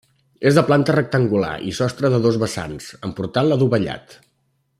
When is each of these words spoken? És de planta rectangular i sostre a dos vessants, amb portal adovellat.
És 0.51 0.55
de 0.59 0.63
planta 0.69 0.95
rectangular 0.95 1.51
i 1.71 1.75
sostre 1.81 2.11
a 2.19 2.21
dos 2.25 2.41
vessants, 2.45 2.89
amb 3.09 3.17
portal 3.21 3.59
adovellat. 3.59 4.19